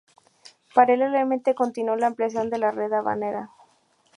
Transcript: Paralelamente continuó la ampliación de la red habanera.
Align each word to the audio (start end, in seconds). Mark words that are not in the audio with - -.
Paralelamente 0.73 1.53
continuó 1.53 1.95
la 1.95 2.07
ampliación 2.07 2.49
de 2.49 2.57
la 2.57 2.71
red 2.71 2.91
habanera. 2.91 3.51